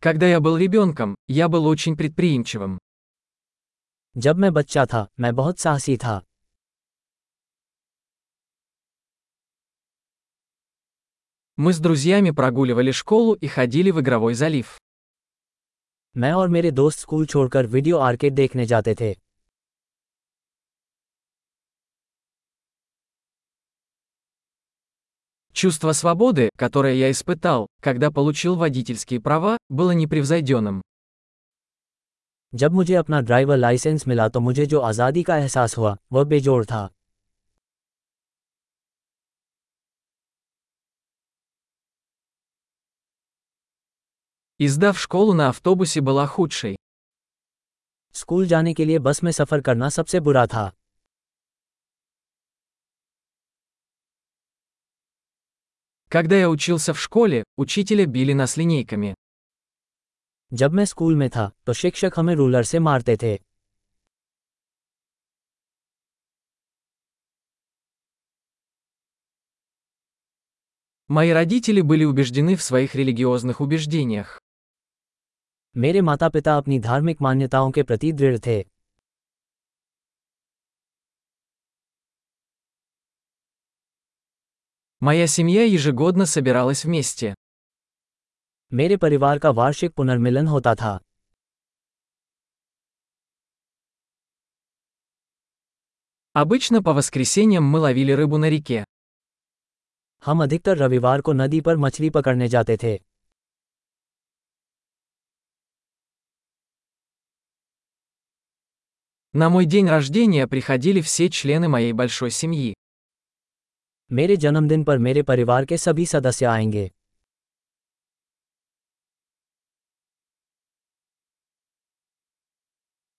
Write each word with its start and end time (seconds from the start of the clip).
Когда 0.00 0.26
я 0.26 0.38
был 0.38 0.56
ребенком, 0.56 1.16
я 1.28 1.48
был 1.48 1.66
очень 1.66 1.96
предприимчивым. 1.96 2.78
जब 4.16 4.36
मैं 4.36 4.52
बच्चा 4.52 4.84
था 4.86 5.06
मैं 5.20 5.34
बहुत 5.34 5.58
साहसी 5.58 5.96
था 5.96 6.20
Мы 11.58 11.72
с 11.72 11.80
друзьями 11.80 12.30
прогуливали 12.30 12.92
школу 12.92 13.34
и 13.34 13.48
ходили 13.48 13.90
в 13.90 14.00
игровой 14.00 14.34
залив. 14.34 14.78
मैं 16.16 16.32
और 16.32 16.48
मेरे 16.48 16.70
दोस्त 16.70 16.98
स्कूल 16.98 17.26
छोड़कर 17.26 17.66
वीडियो 17.66 17.98
आर्केड 17.98 18.34
देखने 18.34 18.66
जाते 18.66 18.94
थे 19.00 19.14
Чувство 25.57 25.91
свободы, 25.91 26.49
которое 26.57 26.95
я 26.95 27.11
испытал, 27.11 27.67
когда 27.81 28.09
получил 28.11 28.55
водительские 28.55 29.19
права, 29.19 29.57
было 29.69 29.91
непревзойденным. 29.91 30.81
जब 32.53 32.71
मुझे 32.71 32.95
अपना 32.95 33.19
ड्राइवर 33.21 33.57
लाइसेंस 33.57 34.07
मिला 34.07 34.27
तो 34.29 34.39
मुझे 34.39 34.65
जो 34.65 34.79
आज़ादी 34.79 35.23
का 35.23 35.37
एहसास 35.37 35.77
हुआ 35.77 35.97
वह 36.11 36.23
बेजोड़ 36.23 36.65
था 36.65 36.89
И 44.59 44.67
сдав 44.67 44.97
школу 44.97 45.33
на 45.33 45.47
автобусе 45.47 46.01
была 46.01 46.25
худшей. 46.35 46.75
स्कूल 48.15 48.45
जाने 48.47 48.73
के 48.73 48.85
लिए 48.85 48.99
बस 48.99 49.23
में 49.23 49.31
सफ़र 49.31 49.61
करना 49.61 49.89
सबसे 49.89 50.19
बुरा 50.19 50.45
था 50.47 50.71
Когда 56.09 56.37
я 56.37 56.49
учился 56.49 56.93
в 56.93 56.99
школе, 56.99 57.43
учителя 57.57 58.05
били 58.05 58.33
нас 58.33 58.57
линейками. 58.57 59.13
जब 60.53 60.73
मैं 60.73 60.85
स्कूल 60.85 61.15
में 61.15 61.29
था 61.29 61.51
तो 61.65 61.73
शिक्षक 61.73 62.13
हमें 62.17 62.35
रूलर 62.35 62.63
से 62.63 62.79
मारते 62.79 63.17
थे 63.23 63.37
Мои 71.09 71.31
родители 71.31 71.81
были 71.81 72.05
убеждены 72.05 72.55
в 72.55 72.63
своих 72.63 72.95
религиозных 72.95 73.61
убеждениях. 73.61 74.39
मेरे 75.77 76.01
माता 76.01 76.29
पिता 76.29 76.55
अपनी 76.57 76.79
धार्मिक 76.79 77.21
मान्यताओं 77.21 77.71
के 77.71 77.83
प्रति 77.83 78.11
दृढ़ 78.11 78.37
थे 78.45 78.63
Моя 84.99 85.27
семья 85.27 85.63
ежегодно 85.63 86.25
собиралась 86.25 86.85
вместе. 86.85 87.35
मेरे 88.71 88.97
परिवार 88.97 89.39
का 89.39 89.49
वार्षिक 89.51 89.93
पुनर्मिलन 89.93 90.47
होता 90.47 90.75
था 90.75 90.99
Обычно 96.35 96.81
по 96.81 96.93
воскресеньям 96.93 97.63
мы 97.63 97.79
ловили 97.79 98.11
рыбу 98.11 98.37
на 98.37 98.49
реке. 98.49 98.83
हम 100.25 100.43
अधिकतर 100.43 100.77
रविवार 100.77 101.21
को 101.21 101.33
नदी 101.33 101.61
पर 101.61 101.77
मछली 101.77 102.09
पकड़ने 102.09 102.47
जाते 102.47 102.77
थे 102.83 102.97
На 109.35 109.49
мой 109.49 109.65
день 109.65 109.87
рождения 109.87 110.47
приходили 110.47 111.01
все 111.01 111.27
члены 111.29 111.67
моей 111.67 111.91
большой 111.91 112.29
семьи. 112.29 112.75
मेरे 114.11 114.35
जन्मदिन 114.37 114.83
पर 114.83 114.97
मेरे 114.97 115.21
परिवार 115.21 115.65
के 115.65 115.77
सभी 115.77 116.05
सदस्य 116.05 116.45
आएंगे 116.45 116.89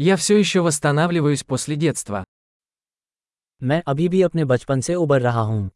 Я 0.00 0.16
все 0.16 0.38
еще 0.38 0.60
восстанавливаюсь 0.60 1.44
после 1.44 1.76
детства. 1.76 2.24
मैं 3.62 3.82
अभी 3.86 4.08
भी 4.08 4.22
अपने 4.22 4.44
बचपन 4.44 4.80
से 4.80 4.94
उबर 4.94 5.20
रहा 5.22 5.40
हूँ 5.40 5.70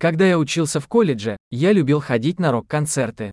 Когда 0.00 0.26
я 0.26 0.38
учился 0.38 0.80
в 0.80 0.88
колледже, 0.88 1.36
я 1.54 1.72
любил 1.72 2.00
ходить 2.00 2.40
на 2.40 2.50
рок-концерты. 2.50 3.30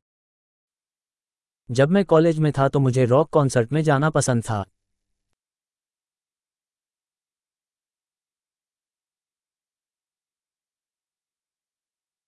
जब 1.72 1.90
मैं 1.90 2.06
कॉलेज 2.06 2.40
में 2.40 2.52
था 2.52 2.68
तो 2.70 2.80
मुझे 2.80 3.06
रॉक 3.06 3.30
कॉन्सर्ट 3.30 3.72
में 3.72 3.82
जाना 3.82 4.10
पसंद 4.10 4.44
था 4.44 4.64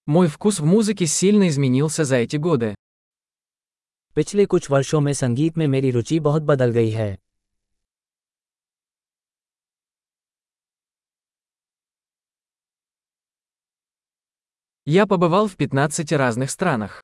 Мой 0.09 0.27
вкус 0.27 0.59
в 0.59 0.65
музыке 0.65 1.05
сильно 1.05 1.47
изменился 1.49 2.03
за 2.03 2.17
эти 2.17 2.37
годы. 2.37 2.75
पिछले 4.15 4.45
कुछ 4.45 4.69
वर्षों 4.69 4.99
में 5.01 5.13
संगीत 5.13 5.57
में 5.57 5.67
मेरी 5.67 5.91
रुचि 5.91 6.19
बहुत 6.19 6.43
बदल 6.43 6.71
गई 6.71 6.91
है 6.91 7.17
Я 14.87 15.05
побывал 15.07 15.47
в 15.47 15.57
15 15.57 16.13
разных 16.13 16.51
странах. 16.51 17.01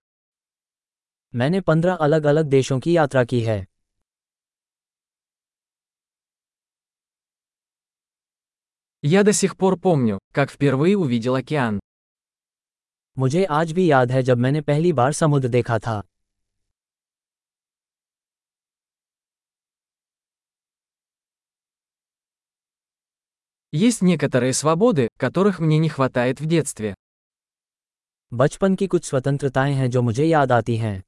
मैंने 1.36 1.62
पंद्रह 1.62 1.94
अलग 2.06 2.26
अलग 2.26 2.46
देशों 2.46 2.80
की 2.80 2.96
यात्रा 2.96 3.24
की 3.24 3.40
है 3.42 3.66
Я 9.04 9.24
до 9.24 9.34
сих 9.34 9.58
пор 9.58 9.80
помню, 9.80 10.20
как 10.34 10.52
впервые 10.52 10.96
увидел 10.96 11.36
океан. 11.36 11.80
मुझे 13.18 13.44
आज 13.46 13.72
भी 13.72 13.92
याद 13.92 14.12
है 14.12 14.24
जब 14.24 14.38
मैंने 14.38 14.62
पहली 14.62 14.94
बार 14.94 15.12
समुद्र 15.14 15.48
देखा 15.48 15.80
था 15.80 16.02
Есть 23.74 24.02
некоторые 24.02 24.54
свободы, 24.54 25.08
которых 25.18 25.60
мне 25.60 25.78
не 25.78 25.90
хватает 25.90 26.42
в 26.42 26.46
детстве. 26.46 26.94
बचपन 28.32 28.76
की 28.76 28.88
कुछ 28.88 29.06
स्वतंत्रताएं 29.06 29.74
हैं 29.74 29.90
जो 29.90 30.02
मुझे 30.02 30.26
याद 30.26 30.52
आती 30.52 30.76
हैं 30.78 31.02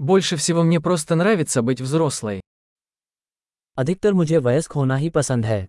Больше 0.00 0.36
всего 0.36 0.62
мне 0.62 0.80
просто 0.80 1.14
нравится 1.14 1.62
быть 1.62 1.80
взрослой. 1.80 2.40
अधिकतर 3.77 4.13
मुझे 4.13 4.37
वयस्क 4.37 4.71
होना 4.71 4.95
ही 4.95 5.09
पसंद 5.09 5.45
है। 5.45 5.67